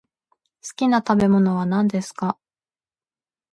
[0.63, 2.39] 好きな食べ物は何ですか。